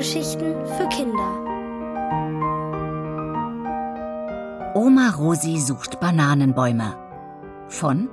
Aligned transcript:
Hörgeschichten 0.00 0.54
für 0.64 0.88
Kinder. 0.88 1.44
Oma 4.74 5.10
Rosi 5.10 5.58
sucht 5.58 6.00
Bananenbäume 6.00 6.96
von 7.68 8.08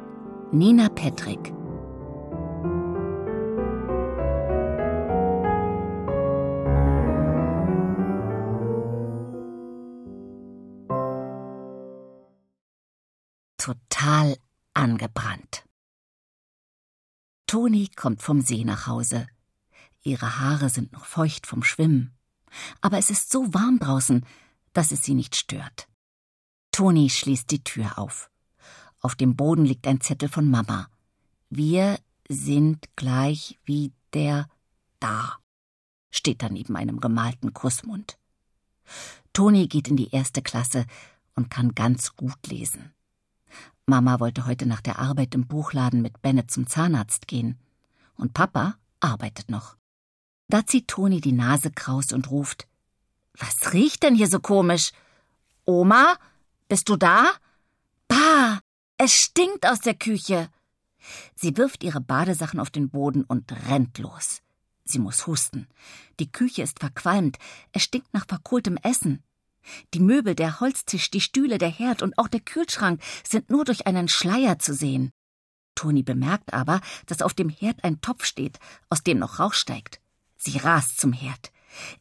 Nina 0.52 0.90
Petrick. 0.90 1.54
Total 13.58 14.36
angebrannt. 14.74 15.64
Toni 17.46 17.88
kommt 17.96 18.22
vom 18.22 18.42
See 18.42 18.66
nach 18.66 18.88
Hause. 18.88 19.28
Ihre 20.08 20.40
Haare 20.40 20.70
sind 20.70 20.94
noch 20.94 21.04
feucht 21.04 21.46
vom 21.46 21.64
Schwimmen. 21.64 22.16
Aber 22.80 22.98
es 22.98 23.10
ist 23.10 23.30
so 23.30 23.54
warm 23.54 23.78
draußen, 23.78 24.26
dass 24.72 24.94
es 24.94 25.04
sie 25.04 25.14
nicht 25.14 25.36
stört. 25.36 25.90
Toni 26.72 27.10
schließt 27.10 27.52
die 27.52 27.62
Tür 27.62 28.00
auf. 28.00 28.30
Auf 29.02 29.16
dem 29.16 29.36
Boden 29.36 29.66
liegt 29.66 29.86
ein 29.86 30.00
Zettel 30.00 30.30
von 30.30 30.50
Mama. 30.50 30.88
Wir 31.50 32.00
sind 32.30 32.88
gleich 32.96 33.60
wie 33.66 33.92
der 34.14 34.48
da, 35.02 35.40
steht 36.10 36.42
da 36.42 36.48
neben 36.48 36.78
einem 36.78 37.02
gemalten 37.02 37.54
Kussmund. 37.54 38.18
Toni 39.34 39.68
geht 39.68 39.90
in 39.90 39.98
die 39.98 40.12
erste 40.12 40.42
Klasse 40.42 40.86
und 41.36 41.50
kann 41.50 41.76
ganz 41.76 42.16
gut 42.16 42.48
lesen. 42.48 42.94
Mama 43.86 44.22
wollte 44.22 44.46
heute 44.46 44.68
nach 44.68 44.82
der 44.82 45.00
Arbeit 45.00 45.36
im 45.36 45.48
Buchladen 45.48 46.02
mit 46.02 46.22
Bennett 46.22 46.50
zum 46.50 46.66
Zahnarzt 46.66 47.28
gehen. 47.28 47.60
Und 48.16 48.34
Papa 48.34 48.78
arbeitet 49.02 49.50
noch. 49.50 49.76
Da 50.50 50.66
zieht 50.66 50.88
Toni 50.88 51.22
die 51.22 51.34
Nase 51.34 51.72
kraus 51.72 52.14
und 52.14 52.32
ruft: 52.32 52.68
Was 53.38 53.74
riecht 53.74 54.04
denn 54.04 54.16
hier 54.16 54.28
so 54.28 54.40
komisch? 54.40 54.92
Oma, 55.66 56.18
bist 56.70 56.88
du 56.90 56.96
da? 56.96 57.32
Bah, 58.08 58.60
es 58.98 59.14
stinkt 59.14 59.66
aus 59.66 59.82
der 59.82 59.96
Küche. 59.96 60.50
Sie 61.36 61.58
wirft 61.58 61.84
ihre 61.84 62.02
Badesachen 62.02 62.60
auf 62.60 62.70
den 62.70 62.90
Boden 62.90 63.24
und 63.24 63.52
rennt 63.70 63.98
los. 63.98 64.42
Sie 64.86 65.00
muss 65.00 65.28
husten. 65.28 65.68
Die 66.20 66.32
Küche 66.32 66.64
ist 66.64 66.80
verqualmt. 66.80 67.38
Es 67.74 67.84
stinkt 67.84 68.14
nach 68.14 68.26
verkohltem 68.28 68.78
Essen. 68.78 69.24
Die 69.94 70.00
Möbel, 70.00 70.34
der 70.34 70.62
Holztisch, 70.62 71.12
die 71.12 71.20
Stühle, 71.20 71.58
der 71.58 71.70
Herd 71.70 72.02
und 72.02 72.18
auch 72.18 72.30
der 72.30 72.40
Kühlschrank 72.40 73.02
sind 73.28 73.50
nur 73.50 73.66
durch 73.66 73.86
einen 73.86 74.08
Schleier 74.08 74.60
zu 74.60 74.74
sehen. 74.74 75.12
Toni 75.76 76.04
bemerkt 76.04 76.54
aber, 76.54 76.80
dass 77.06 77.22
auf 77.22 77.34
dem 77.34 77.50
Herd 77.50 77.84
ein 77.84 78.00
Topf 78.00 78.24
steht, 78.24 78.60
aus 78.90 79.04
dem 79.04 79.20
noch 79.20 79.40
Rauch 79.40 79.54
steigt. 79.54 80.00
Sie 80.48 80.60
rast 80.60 80.98
zum 80.98 81.12
Herd. 81.12 81.52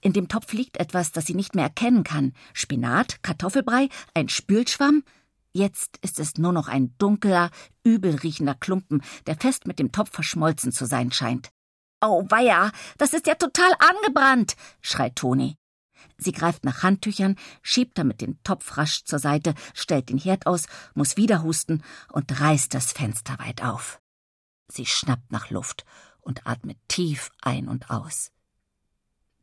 In 0.01 0.13
dem 0.13 0.29
Topf 0.29 0.53
liegt 0.53 0.77
etwas, 0.77 1.11
das 1.11 1.27
sie 1.27 1.35
nicht 1.35 1.57
mehr 1.57 1.65
erkennen 1.65 2.05
kann. 2.05 2.33
Spinat, 2.55 3.21
Kartoffelbrei, 3.25 3.89
ein 4.15 4.29
Spülschwamm. 4.29 5.03
Jetzt 5.53 5.99
ist 6.03 6.21
es 6.21 6.37
nur 6.37 6.53
noch 6.53 6.69
ein 6.69 6.95
dunkler, 6.97 7.51
übel 7.83 8.15
riechender 8.15 8.55
Klumpen, 8.55 9.03
der 9.27 9.35
fest 9.35 9.67
mit 9.67 9.81
dem 9.81 9.91
Topf 9.91 10.13
verschmolzen 10.13 10.71
zu 10.71 10.87
sein 10.87 11.11
scheint. 11.11 11.51
Auweia, 11.99 12.71
das 12.99 13.15
ist 13.15 13.27
ja 13.27 13.35
total 13.35 13.73
angebrannt, 13.81 14.55
schreit 14.81 15.17
Toni. 15.17 15.57
Sie 16.17 16.31
greift 16.31 16.65
nach 16.65 16.85
Handtüchern, 16.85 17.35
schiebt 17.63 17.99
damit 17.99 18.21
den 18.21 18.41
Topf 18.45 18.77
rasch 18.77 19.03
zur 19.07 19.19
Seite, 19.19 19.55
stellt 19.75 20.09
den 20.09 20.19
Herd 20.19 20.47
aus, 20.47 20.67
muss 20.95 21.17
wieder 21.17 21.43
husten 21.43 21.83
und 22.13 22.41
reißt 22.41 22.73
das 22.73 22.93
Fenster 22.93 23.41
weit 23.41 23.65
auf. 23.65 24.01
Sie 24.69 24.87
schnappt 24.87 25.33
nach 25.33 25.51
Luft 25.51 25.85
und 26.21 26.47
atmet 26.47 26.79
tief 26.87 27.33
ein 27.43 27.67
und 27.67 27.91
aus. 27.91 28.31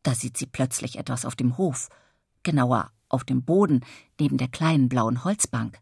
Da 0.03 0.14
sieht 0.14 0.38
sie 0.38 0.46
plötzlich 0.46 0.97
etwas 0.97 1.25
auf 1.25 1.36
dem 1.36 1.58
Hof, 1.58 1.90
genauer 2.44 2.91
auf 3.09 3.24
dem 3.24 3.44
Boden 3.44 3.86
neben 4.19 4.38
der 4.38 4.50
kleinen 4.50 4.90
blauen 4.90 5.24
Holzbank. 5.24 5.80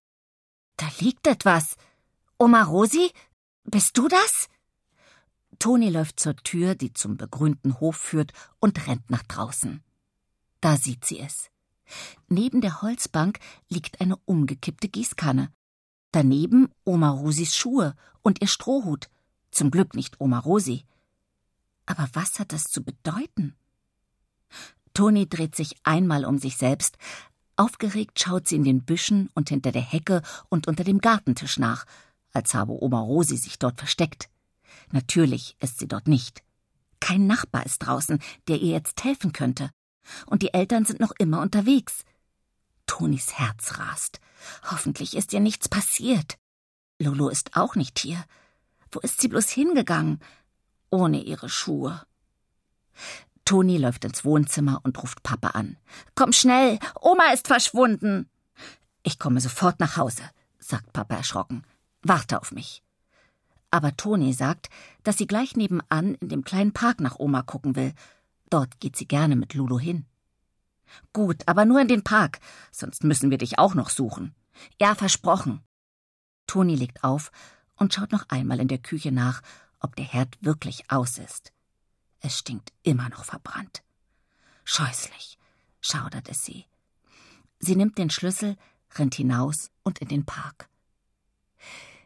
Da 0.78 0.88
liegt 1.00 1.28
etwas. 1.28 1.76
Oma 2.38 2.64
Rosi, 2.64 3.12
bist 3.64 3.98
du 3.98 4.08
das? 4.08 4.50
Toni 5.60 5.90
läuft 5.90 6.20
zur 6.20 6.36
Tür, 6.38 6.76
die 6.76 6.94
zum 6.94 7.18
begrünten 7.18 7.80
Hof 7.80 7.96
führt, 7.96 8.34
und 8.60 8.88
rennt 8.88 9.10
nach 9.10 9.24
draußen. 9.24 9.84
Da 10.60 10.78
sieht 10.78 11.06
sie 11.06 11.20
es. 11.20 11.50
Neben 12.28 12.62
der 12.62 12.82
Holzbank 12.82 13.40
liegt 13.70 14.02
eine 14.02 14.16
umgekippte 14.26 14.88
Gießkanne. 14.90 15.52
Daneben 16.12 16.70
Oma 16.84 17.10
Rosis 17.10 17.56
Schuhe 17.56 17.96
und 18.22 18.42
ihr 18.42 18.48
Strohhut. 18.48 19.10
Zum 19.52 19.72
Glück 19.72 19.96
nicht 19.96 20.20
Oma 20.20 20.40
Rosi. 20.40 20.86
Aber 21.86 22.08
was 22.14 22.40
hat 22.40 22.54
das 22.54 22.66
zu 22.66 22.84
bedeuten? 22.84 23.56
Toni 24.94 25.28
dreht 25.28 25.56
sich 25.56 25.76
einmal 25.84 26.26
um 26.26 26.38
sich 26.38 26.58
selbst. 26.58 26.98
Aufgeregt 27.56 28.20
schaut 28.20 28.48
sie 28.48 28.56
in 28.56 28.64
den 28.64 28.84
Büschen 28.84 29.30
und 29.34 29.50
hinter 29.50 29.72
der 29.72 29.82
Hecke 29.82 30.22
und 30.50 30.68
unter 30.68 30.84
dem 30.84 31.00
Gartentisch 31.00 31.58
nach, 31.58 31.86
als 32.34 32.54
habe 32.54 32.82
Oma 32.82 33.00
Rosi 33.00 33.38
sich 33.38 33.60
dort 33.60 33.78
versteckt. 33.78 34.30
Natürlich 34.92 35.56
ist 35.60 35.80
sie 35.80 35.88
dort 35.88 36.08
nicht. 36.08 36.44
Kein 37.00 37.28
Nachbar 37.28 37.66
ist 37.66 37.80
draußen, 37.80 38.20
der 38.48 38.58
ihr 38.62 38.72
jetzt 38.72 39.04
helfen 39.04 39.34
könnte. 39.34 39.70
Und 40.26 40.42
die 40.42 40.54
Eltern 40.54 40.86
sind 40.86 41.00
noch 41.00 41.12
immer 41.18 41.42
unterwegs. 41.42 42.04
Tonis 42.86 43.34
Herz 43.34 43.78
rast. 43.78 44.20
Hoffentlich 44.70 45.16
ist 45.16 45.34
ihr 45.34 45.40
nichts 45.40 45.70
passiert. 45.70 46.38
Lolo 47.00 47.30
ist 47.30 47.56
auch 47.56 47.76
nicht 47.76 48.00
hier. 48.00 48.24
Wo 48.92 49.00
ist 49.00 49.22
sie 49.22 49.28
bloß 49.28 49.50
hingegangen? 49.50 50.20
Ohne 50.90 51.22
ihre 51.24 51.50
Schuhe. 51.50 52.02
Toni 53.52 53.78
läuft 53.78 54.06
ins 54.06 54.24
Wohnzimmer 54.24 54.80
und 54.84 54.98
ruft 55.04 55.24
Papa 55.24 55.50
an. 55.50 55.76
Komm 56.16 56.32
schnell, 56.32 56.80
Oma 57.02 57.34
ist 57.34 57.48
verschwunden. 57.48 58.30
Ich 59.04 59.20
komme 59.20 59.42
sofort 59.42 59.82
nach 59.82 59.98
Hause, 59.98 60.24
sagt 60.58 60.94
Papa 60.94 61.16
erschrocken. 61.16 61.66
Warte 62.02 62.40
auf 62.40 62.54
mich. 62.54 62.82
Aber 63.70 63.98
Toni 63.98 64.32
sagt, 64.32 64.70
dass 65.04 65.18
sie 65.18 65.28
gleich 65.28 65.58
nebenan 65.58 66.16
in 66.22 66.30
dem 66.30 66.46
kleinen 66.46 66.72
Park 66.72 67.02
nach 67.02 67.20
Oma 67.20 67.42
gucken 67.42 67.76
will 67.76 67.94
Dort 68.50 68.80
geht 68.80 68.96
sie 68.96 69.06
gerne 69.06 69.36
mit 69.36 69.54
Lulu 69.54 69.78
hin. 69.78 70.06
Gut, 71.12 71.44
aber 71.46 71.66
nur 71.66 71.82
in 71.82 71.90
den 71.90 72.06
Park, 72.06 72.40
sonst 72.72 73.04
müssen 73.04 73.32
wir 73.32 73.38
dich 73.38 73.60
auch 73.60 73.76
noch 73.76 73.90
suchen. 73.90 74.34
Ja, 74.80 74.96
versprochen. 74.96 75.62
Toni 76.48 76.76
legt 76.76 77.04
auf 77.04 77.34
und 77.76 77.94
schaut 77.94 78.14
noch 78.14 78.30
einmal 78.30 78.62
in 78.62 78.70
der 78.70 78.78
Küche 78.78 79.12
nach, 79.12 79.42
ob 79.82 79.98
der 79.98 80.06
Herd 80.06 80.38
wirklich 80.40 80.90
aus 80.90 81.18
ist. 81.18 81.52
Es 82.22 82.38
stinkt 82.38 82.72
immer 82.84 83.10
noch 83.10 83.26
verbrannt. 83.26 83.84
Scheußlich, 84.64 85.38
schaudert 85.82 86.30
es 86.30 86.46
sie. 86.46 86.66
Sie 87.60 87.76
nimmt 87.76 87.98
den 87.98 88.10
Schlüssel, 88.10 88.58
rennt 88.96 89.16
hinaus 89.16 89.72
und 89.84 90.00
in 90.00 90.08
den 90.08 90.26
Park. 90.26 90.70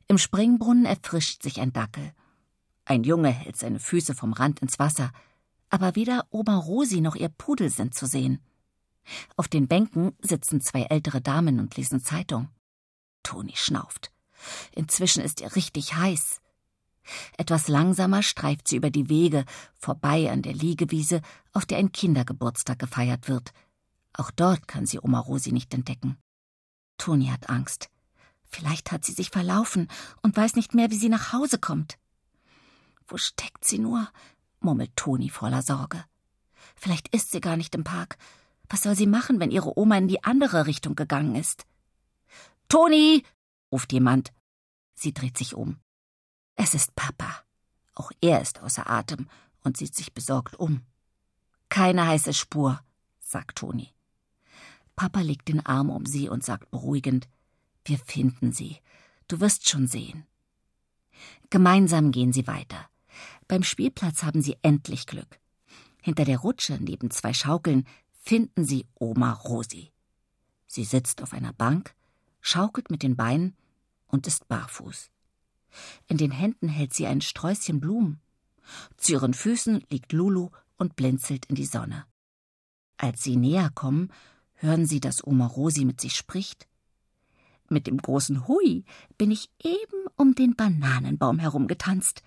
Im 0.08 0.18
Springbrunnen 0.18 0.86
erfrischt 0.86 1.44
sich 1.44 1.60
ein 1.60 1.74
Dackel. 1.74 2.14
Ein 2.86 3.04
Junge 3.04 3.30
hält 3.30 3.58
seine 3.58 3.80
Füße 3.80 4.16
vom 4.16 4.34
Rand 4.34 4.62
ins 4.62 4.80
Wasser, 4.80 5.12
aber 5.70 5.96
weder 5.96 6.26
Oma 6.30 6.58
Rosi 6.58 7.02
noch 7.02 7.16
ihr 7.16 7.30
Pudel 7.30 7.70
sind 7.70 7.96
zu 7.96 8.06
sehen. 8.06 8.40
Auf 9.36 9.48
den 9.48 9.68
Bänken 9.68 10.16
sitzen 10.22 10.62
zwei 10.62 10.84
ältere 10.84 11.22
Damen 11.22 11.60
und 11.60 11.76
lesen 11.76 12.00
Zeitung. 12.00 12.50
Toni 13.24 13.54
schnauft. 13.56 14.12
Inzwischen 14.72 15.24
ist 15.24 15.42
ihr 15.42 15.56
richtig 15.56 15.96
heiß. 15.96 16.42
Etwas 17.38 17.68
langsamer 17.68 18.24
streift 18.24 18.68
sie 18.68 18.78
über 18.78 18.90
die 18.90 19.10
Wege, 19.10 19.46
vorbei 19.76 20.32
an 20.32 20.42
der 20.42 20.54
Liegewiese, 20.54 21.22
auf 21.54 21.66
der 21.66 21.78
ein 21.78 21.92
Kindergeburtstag 21.92 22.80
gefeiert 22.80 23.28
wird. 23.28 23.54
Auch 24.14 24.32
dort 24.32 24.68
kann 24.68 24.86
sie 24.86 25.00
Oma 25.00 25.20
Rosi 25.20 25.52
nicht 25.52 25.74
entdecken. 25.74 26.18
Toni 26.98 27.28
hat 27.28 27.50
Angst. 27.50 27.90
Vielleicht 28.46 28.92
hat 28.92 29.04
sie 29.04 29.12
sich 29.12 29.30
verlaufen 29.30 29.90
und 30.22 30.38
weiß 30.38 30.56
nicht 30.56 30.74
mehr, 30.74 30.92
wie 30.92 30.98
sie 30.98 31.10
nach 31.10 31.34
Hause 31.34 31.60
kommt. 31.60 31.98
Wo 33.08 33.18
steckt 33.18 33.66
sie 33.66 33.80
nur? 33.80 34.10
murmelt 34.60 34.96
Toni 34.96 35.30
voller 35.30 35.62
Sorge. 35.62 36.04
Vielleicht 36.76 37.10
ist 37.10 37.32
sie 37.32 37.42
gar 37.42 37.58
nicht 37.58 37.76
im 37.76 37.84
Park. 37.84 38.18
Was 38.70 38.84
soll 38.84 38.96
sie 38.96 39.08
machen, 39.08 39.40
wenn 39.40 39.52
ihre 39.52 39.78
Oma 39.78 39.98
in 39.98 40.08
die 40.08 40.24
andere 40.24 40.66
Richtung 40.66 40.96
gegangen 40.96 41.36
ist? 41.36 41.66
Toni! 42.68 43.24
ruft 43.72 43.94
jemand. 43.94 44.32
Sie 44.96 45.14
dreht 45.14 45.38
sich 45.38 45.54
um. 45.54 45.80
Es 46.56 46.74
ist 46.74 46.96
Papa. 46.96 47.44
Auch 47.94 48.12
er 48.22 48.42
ist 48.42 48.62
außer 48.62 48.90
Atem 48.90 49.28
und 49.64 49.78
sieht 49.78 49.96
sich 49.96 50.14
besorgt 50.14 50.56
um. 50.56 50.82
Keine 51.70 52.08
heiße 52.08 52.34
Spur, 52.34 52.80
sagt 53.20 53.58
Toni. 53.58 53.94
Papa 54.96 55.22
legt 55.22 55.50
den 55.50 55.66
Arm 55.66 55.90
um 55.90 56.06
sie 56.06 56.30
und 56.30 56.44
sagt 56.44 56.72
beruhigend 56.72 57.28
Wir 57.84 57.98
finden 57.98 58.54
sie. 58.54 58.78
Du 59.28 59.40
wirst 59.40 59.68
schon 59.68 59.88
sehen. 59.88 60.26
Gemeinsam 61.50 62.12
gehen 62.12 62.32
sie 62.32 62.48
weiter. 62.48 62.90
Beim 63.48 63.64
Spielplatz 63.64 64.24
haben 64.24 64.42
sie 64.42 64.58
endlich 64.62 65.08
Glück. 65.08 65.40
Hinter 66.02 66.26
der 66.26 66.40
Rutsche 66.40 66.78
neben 66.80 67.12
zwei 67.12 67.34
Schaukeln 67.34 67.88
finden 68.22 68.66
sie 68.66 68.88
Oma 68.96 69.34
Rosi. 69.34 69.92
Sie 70.68 70.84
sitzt 70.84 71.22
auf 71.22 71.34
einer 71.34 71.54
Bank, 71.54 71.96
schaukelt 72.42 72.90
mit 72.90 73.04
den 73.04 73.16
Beinen 73.16 73.56
und 74.08 74.28
ist 74.28 74.48
barfuß. 74.48 75.10
In 76.08 76.18
den 76.18 76.32
Händen 76.32 76.68
hält 76.68 76.94
sie 76.94 77.08
ein 77.08 77.22
Sträußchen 77.22 77.80
Blumen. 77.80 78.22
Zu 78.98 79.14
ihren 79.14 79.34
Füßen 79.34 79.84
liegt 79.90 80.14
Lulu 80.14 80.50
und 80.78 80.96
blinzelt 80.96 81.46
in 81.48 81.56
die 81.56 81.66
Sonne. 81.66 82.06
Als 82.98 83.24
sie 83.24 83.36
näher 83.36 83.70
kommen, 83.74 84.12
hören 84.56 84.86
sie, 84.86 85.00
dass 85.00 85.26
Oma 85.26 85.48
Rosi 85.48 85.86
mit 85.86 86.02
sich 86.02 86.16
spricht. 86.16 86.68
Mit 87.70 87.88
dem 87.88 87.98
großen 87.98 88.48
Hui 88.48 88.86
bin 89.18 89.32
ich 89.32 89.50
eben 89.64 90.06
um 90.16 90.36
den 90.36 90.56
Bananenbaum 90.56 91.40
herumgetanzt. 91.40 92.22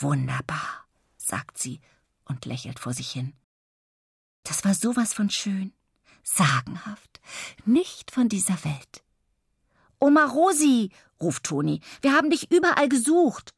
Wunderbar, 0.00 0.86
sagt 1.16 1.58
sie 1.58 1.80
und 2.24 2.44
lächelt 2.44 2.78
vor 2.78 2.92
sich 2.92 3.10
hin. 3.10 3.32
Das 4.42 4.64
war 4.64 4.74
sowas 4.74 5.14
von 5.14 5.30
schön, 5.30 5.72
sagenhaft, 6.22 7.20
nicht 7.64 8.10
von 8.10 8.28
dieser 8.28 8.62
Welt. 8.64 9.02
Oma 9.98 10.24
Rosi, 10.24 10.90
ruft 11.20 11.44
Toni, 11.44 11.80
wir 12.02 12.12
haben 12.12 12.30
dich 12.30 12.50
überall 12.50 12.88
gesucht. 12.88 13.54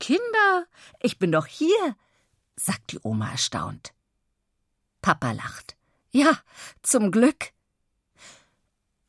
Kinder, 0.00 0.66
ich 1.00 1.18
bin 1.18 1.32
doch 1.32 1.46
hier, 1.46 1.96
sagt 2.56 2.92
die 2.92 3.00
Oma 3.02 3.30
erstaunt. 3.30 3.92
Papa 5.02 5.32
lacht. 5.32 5.76
Ja, 6.10 6.38
zum 6.82 7.10
Glück. 7.10 7.52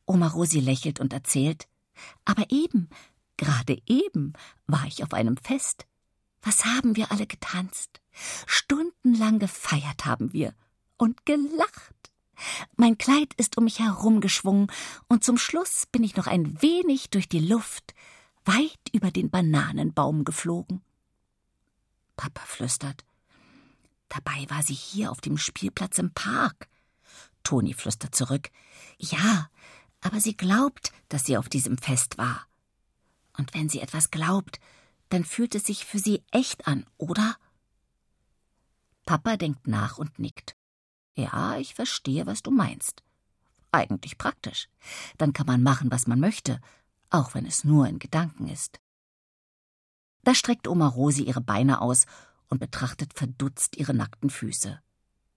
Oma 0.06 0.28
Rosi 0.28 0.60
lächelt 0.60 1.00
und 1.00 1.12
erzählt, 1.12 1.68
aber 2.24 2.44
eben, 2.50 2.88
gerade 3.36 3.82
eben 3.86 4.32
war 4.66 4.86
ich 4.86 5.02
auf 5.02 5.12
einem 5.12 5.36
Fest. 5.36 5.86
Was 6.42 6.64
haben 6.64 6.96
wir 6.96 7.10
alle 7.10 7.26
getanzt? 7.26 8.00
Stundenlang 8.46 9.38
gefeiert 9.38 10.06
haben 10.06 10.32
wir 10.32 10.54
und 10.96 11.26
gelacht. 11.26 11.97
Mein 12.76 12.98
Kleid 12.98 13.34
ist 13.34 13.58
um 13.58 13.64
mich 13.64 13.78
herumgeschwungen, 13.78 14.70
und 15.08 15.24
zum 15.24 15.38
Schluss 15.38 15.86
bin 15.90 16.04
ich 16.04 16.16
noch 16.16 16.26
ein 16.26 16.60
wenig 16.62 17.10
durch 17.10 17.28
die 17.28 17.40
Luft, 17.40 17.94
weit 18.44 18.78
über 18.92 19.10
den 19.10 19.30
Bananenbaum 19.30 20.24
geflogen. 20.24 20.82
Papa 22.16 22.42
flüstert. 22.46 23.04
Dabei 24.08 24.46
war 24.48 24.62
sie 24.62 24.74
hier 24.74 25.10
auf 25.10 25.20
dem 25.20 25.36
Spielplatz 25.36 25.98
im 25.98 26.12
Park. 26.12 26.68
Toni 27.42 27.74
flüstert 27.74 28.14
zurück. 28.14 28.50
Ja, 28.98 29.50
aber 30.00 30.20
sie 30.20 30.36
glaubt, 30.36 30.92
dass 31.08 31.24
sie 31.24 31.36
auf 31.36 31.48
diesem 31.48 31.78
Fest 31.78 32.18
war. 32.18 32.46
Und 33.36 33.54
wenn 33.54 33.68
sie 33.68 33.80
etwas 33.80 34.10
glaubt, 34.10 34.60
dann 35.10 35.24
fühlt 35.24 35.54
es 35.54 35.64
sich 35.64 35.84
für 35.84 35.98
sie 35.98 36.22
echt 36.30 36.66
an, 36.66 36.86
oder? 36.96 37.36
Papa 39.06 39.36
denkt 39.36 39.66
nach 39.66 39.98
und 39.98 40.18
nickt. 40.18 40.57
Ja, 41.18 41.56
ich 41.58 41.74
verstehe, 41.74 42.26
was 42.26 42.44
du 42.44 42.52
meinst. 42.52 43.02
Eigentlich 43.72 44.18
praktisch. 44.18 44.68
Dann 45.16 45.32
kann 45.32 45.46
man 45.46 45.64
machen, 45.64 45.90
was 45.90 46.06
man 46.06 46.20
möchte, 46.20 46.60
auch 47.10 47.34
wenn 47.34 47.44
es 47.44 47.64
nur 47.64 47.88
in 47.88 47.98
Gedanken 47.98 48.46
ist. 48.46 48.78
Da 50.22 50.32
streckt 50.32 50.68
Oma 50.68 50.86
Rosi 50.86 51.24
ihre 51.24 51.40
Beine 51.40 51.80
aus 51.80 52.06
und 52.48 52.60
betrachtet 52.60 53.14
verdutzt 53.14 53.76
ihre 53.76 53.94
nackten 53.94 54.30
Füße. 54.30 54.80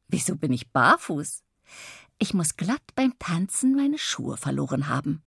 Wieso 0.07 0.35
bin 0.35 0.53
ich 0.53 0.69
barfuß? 0.69 1.43
Ich 2.19 2.35
muss 2.35 2.57
glatt 2.57 2.83
beim 2.93 3.17
Tanzen 3.17 3.75
meine 3.75 3.97
Schuhe 3.97 4.37
verloren 4.37 4.87
haben. 4.87 5.23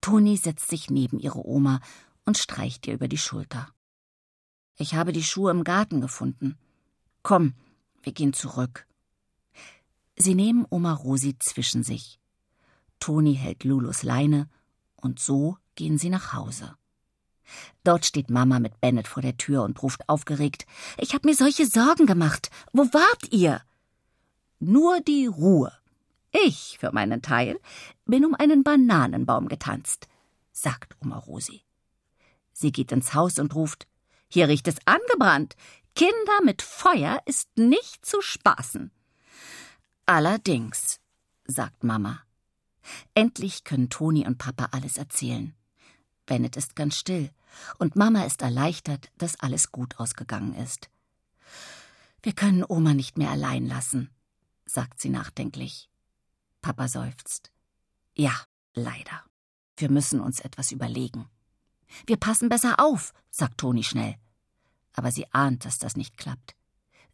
Toni 0.00 0.36
setzt 0.36 0.70
sich 0.70 0.90
neben 0.90 1.18
ihre 1.18 1.44
Oma 1.44 1.80
und 2.24 2.38
streicht 2.38 2.86
ihr 2.86 2.94
über 2.94 3.08
die 3.08 3.18
Schulter. 3.18 3.68
Ich 4.76 4.94
habe 4.94 5.10
die 5.10 5.24
Schuhe 5.24 5.50
im 5.50 5.64
Garten 5.64 6.00
gefunden. 6.00 6.56
Komm, 7.24 7.54
wir 8.02 8.12
gehen 8.12 8.32
zurück. 8.32 8.86
Sie 10.20 10.34
nehmen 10.34 10.66
Oma 10.68 10.92
Rosi 10.92 11.38
zwischen 11.38 11.82
sich. 11.82 12.20
Toni 12.98 13.36
hält 13.36 13.64
Lulus 13.64 14.02
Leine 14.02 14.50
und 14.96 15.18
so 15.18 15.56
gehen 15.76 15.96
sie 15.96 16.10
nach 16.10 16.34
Hause. 16.34 16.76
Dort 17.84 18.04
steht 18.04 18.28
Mama 18.28 18.60
mit 18.60 18.82
Bennett 18.82 19.08
vor 19.08 19.22
der 19.22 19.38
Tür 19.38 19.62
und 19.62 19.82
ruft 19.82 20.06
aufgeregt: 20.10 20.66
Ich 20.98 21.14
hab 21.14 21.24
mir 21.24 21.34
solche 21.34 21.64
Sorgen 21.64 22.04
gemacht. 22.04 22.50
Wo 22.74 22.82
wart 22.92 23.32
ihr? 23.32 23.62
Nur 24.58 25.00
die 25.00 25.24
Ruhe, 25.24 25.72
ich, 26.32 26.76
für 26.78 26.92
meinen 26.92 27.22
Teil, 27.22 27.58
bin 28.04 28.26
um 28.26 28.34
einen 28.34 28.62
Bananenbaum 28.62 29.48
getanzt, 29.48 30.06
sagt 30.52 30.96
Oma 31.00 31.16
Rosi. 31.16 31.62
Sie 32.52 32.72
geht 32.72 32.92
ins 32.92 33.14
Haus 33.14 33.38
und 33.38 33.54
ruft 33.54 33.88
Hier 34.28 34.48
riecht 34.48 34.68
es 34.68 34.76
angebrannt. 34.84 35.56
Kinder 35.94 36.44
mit 36.44 36.60
Feuer 36.60 37.22
ist 37.24 37.56
nicht 37.56 38.04
zu 38.04 38.20
spaßen. 38.20 38.92
Allerdings, 40.12 40.98
sagt 41.46 41.84
Mama. 41.84 42.24
Endlich 43.14 43.62
können 43.62 43.90
Toni 43.90 44.26
und 44.26 44.38
Papa 44.38 44.70
alles 44.72 44.96
erzählen. 44.96 45.54
Bennett 46.26 46.56
ist 46.56 46.74
ganz 46.74 46.96
still, 46.96 47.30
und 47.78 47.94
Mama 47.94 48.24
ist 48.24 48.42
erleichtert, 48.42 49.12
dass 49.18 49.38
alles 49.38 49.70
gut 49.70 50.00
ausgegangen 50.00 50.56
ist. 50.56 50.90
Wir 52.24 52.32
können 52.32 52.64
Oma 52.68 52.92
nicht 52.92 53.18
mehr 53.18 53.30
allein 53.30 53.68
lassen, 53.68 54.10
sagt 54.66 55.00
sie 55.00 55.10
nachdenklich. 55.10 55.88
Papa 56.60 56.88
seufzt. 56.88 57.52
Ja, 58.16 58.34
leider. 58.74 59.22
Wir 59.76 59.92
müssen 59.92 60.18
uns 60.18 60.40
etwas 60.40 60.72
überlegen. 60.72 61.30
Wir 62.08 62.16
passen 62.16 62.48
besser 62.48 62.80
auf, 62.80 63.12
sagt 63.30 63.58
Toni 63.58 63.84
schnell. 63.84 64.16
Aber 64.92 65.12
sie 65.12 65.32
ahnt, 65.32 65.64
dass 65.64 65.78
das 65.78 65.94
nicht 65.94 66.16
klappt. 66.16 66.56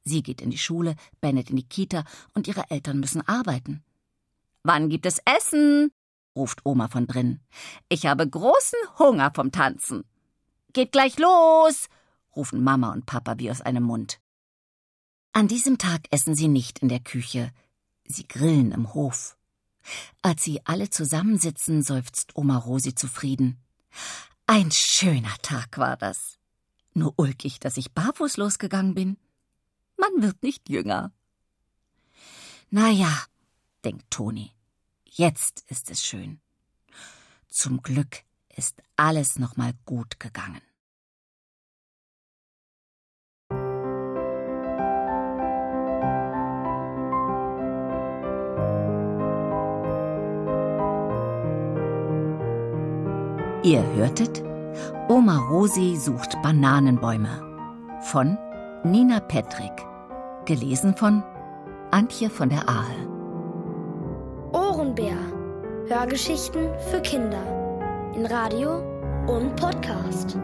Sie 0.06 0.22
geht 0.22 0.40
in 0.40 0.50
die 0.50 0.58
Schule, 0.58 0.94
Bennett 1.20 1.50
in 1.50 1.56
die 1.56 1.68
Kita 1.68 2.04
und 2.32 2.46
ihre 2.46 2.70
Eltern 2.70 3.00
müssen 3.00 3.26
arbeiten. 3.26 3.82
Wann 4.62 4.88
gibt 4.88 5.04
es 5.04 5.20
Essen? 5.24 5.90
ruft 6.36 6.64
Oma 6.64 6.86
von 6.86 7.08
drinnen. 7.08 7.40
Ich 7.88 8.06
habe 8.06 8.28
großen 8.28 8.78
Hunger 9.00 9.32
vom 9.34 9.50
Tanzen. 9.50 10.04
Geht 10.72 10.92
gleich 10.92 11.18
los, 11.18 11.88
rufen 12.36 12.62
Mama 12.62 12.92
und 12.92 13.06
Papa 13.06 13.38
wie 13.38 13.50
aus 13.50 13.62
einem 13.62 13.82
Mund. 13.82 14.20
An 15.32 15.48
diesem 15.48 15.76
Tag 15.76 16.06
essen 16.12 16.36
sie 16.36 16.48
nicht 16.48 16.78
in 16.78 16.88
der 16.88 17.00
Küche, 17.00 17.50
sie 18.04 18.28
grillen 18.28 18.70
im 18.70 18.94
Hof. 18.94 19.36
Als 20.22 20.44
sie 20.44 20.60
alle 20.64 20.88
zusammensitzen, 20.88 21.82
seufzt 21.82 22.36
Oma 22.36 22.58
Rosi 22.58 22.94
zufrieden. 22.94 23.58
Ein 24.46 24.70
schöner 24.70 25.34
Tag 25.42 25.78
war 25.78 25.96
das. 25.96 26.38
Nur 26.94 27.14
ulkig, 27.16 27.58
dass 27.58 27.76
ich 27.76 27.92
barfuß 27.92 28.36
losgegangen 28.36 28.94
bin. 28.94 29.16
Man 29.96 30.22
wird 30.22 30.42
nicht 30.42 30.68
jünger. 30.68 31.12
Na 32.70 32.90
ja, 32.90 33.24
denkt 33.84 34.10
Toni, 34.10 34.52
jetzt 35.04 35.64
ist 35.68 35.90
es 35.90 36.04
schön. 36.04 36.40
Zum 37.48 37.82
Glück 37.82 38.22
ist 38.54 38.82
alles 38.96 39.38
noch 39.38 39.56
mal 39.56 39.72
gut 39.84 40.20
gegangen. 40.20 40.60
Ihr 53.62 53.84
hörtet 53.94 54.44
Oma 55.08 55.38
Rosi 55.38 55.96
sucht 55.96 56.40
Bananenbäume 56.40 57.98
von 58.02 58.38
Nina 58.90 59.18
Petrick, 59.18 59.84
gelesen 60.44 60.94
von 60.94 61.24
Antje 61.90 62.30
von 62.30 62.48
der 62.48 62.68
Ahe. 62.68 63.08
Ohrenbär. 64.52 65.16
Hörgeschichten 65.88 66.68
für 66.88 67.00
Kinder 67.00 67.42
in 68.14 68.26
Radio 68.26 68.78
und 69.26 69.56
Podcast. 69.56 70.38